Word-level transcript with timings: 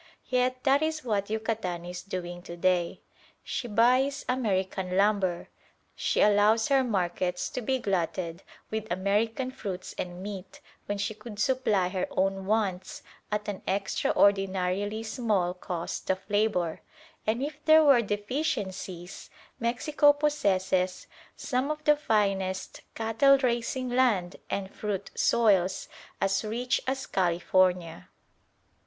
Yet 0.25 0.63
that 0.63 0.81
is 0.81 1.03
what 1.03 1.29
Yucatan 1.29 1.85
is 1.85 2.01
doing 2.01 2.41
to 2.41 2.57
day. 2.57 3.01
She 3.43 3.67
buys 3.67 4.25
American 4.27 4.97
lumber; 4.97 5.49
she 5.95 6.21
allows 6.21 6.69
her 6.69 6.83
markets 6.83 7.49
to 7.49 7.61
be 7.61 7.77
glutted 7.77 8.41
with 8.71 8.91
American 8.91 9.51
fruits 9.51 9.93
and 9.99 10.23
meat 10.23 10.59
when 10.87 10.97
she 10.97 11.13
could 11.13 11.37
supply 11.37 11.89
her 11.89 12.07
own 12.09 12.47
wants 12.47 13.03
at 13.31 13.47
an 13.47 13.61
extraordinarily 13.67 15.03
small 15.03 15.53
cost 15.53 16.09
of 16.09 16.27
labour; 16.29 16.81
and 17.27 17.43
if 17.43 17.63
there 17.65 17.83
were 17.83 18.01
deficiencies, 18.01 19.29
Mexico 19.59 20.13
possesses 20.13 21.05
some 21.37 21.69
of 21.69 21.83
the 21.83 21.95
finest 21.95 22.81
cattle 22.95 23.37
raising 23.43 23.87
land 23.87 24.37
and 24.49 24.73
fruit 24.73 25.11
soils 25.13 25.87
as 26.19 26.43
rich 26.43 26.81
as 26.87 27.05
California. 27.05 28.09